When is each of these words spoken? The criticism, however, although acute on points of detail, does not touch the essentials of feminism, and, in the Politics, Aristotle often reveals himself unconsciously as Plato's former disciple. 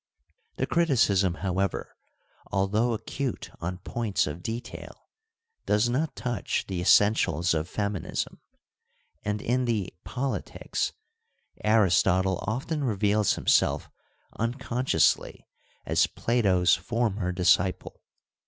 The 0.55 0.65
criticism, 0.65 1.35
however, 1.45 1.95
although 2.51 2.93
acute 2.93 3.51
on 3.59 3.77
points 3.77 4.25
of 4.25 4.41
detail, 4.41 5.09
does 5.67 5.89
not 5.89 6.15
touch 6.15 6.65
the 6.65 6.81
essentials 6.81 7.53
of 7.53 7.69
feminism, 7.69 8.41
and, 9.23 9.43
in 9.43 9.65
the 9.65 9.93
Politics, 10.03 10.91
Aristotle 11.63 12.39
often 12.47 12.83
reveals 12.83 13.33
himself 13.35 13.91
unconsciously 14.39 15.45
as 15.85 16.07
Plato's 16.07 16.73
former 16.73 17.31
disciple. 17.31 18.01